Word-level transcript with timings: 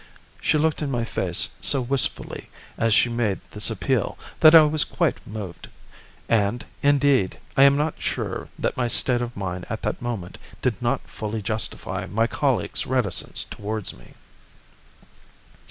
She 0.41 0.57
looked 0.57 0.81
in 0.81 0.89
my 0.89 1.05
face 1.05 1.49
so 1.61 1.79
wistfully 1.79 2.49
as 2.75 2.91
she 2.95 3.07
made 3.07 3.39
this 3.51 3.69
appeal 3.69 4.17
that 4.39 4.55
I 4.55 4.63
was 4.63 4.83
quite 4.83 5.17
moved; 5.27 5.69
and, 6.27 6.65
indeed, 6.81 7.37
I 7.55 7.65
am 7.65 7.77
not 7.77 8.01
sure 8.01 8.49
that 8.57 8.75
my 8.75 8.87
state 8.87 9.21
of 9.21 9.37
mind 9.37 9.67
at 9.69 9.83
that 9.83 10.01
moment 10.01 10.39
did 10.63 10.81
not 10.81 11.01
fully 11.07 11.43
justify 11.43 12.07
my 12.07 12.25
colleague's 12.25 12.87
reticence 12.87 13.43
towards 13.43 13.93
me. 13.95 14.15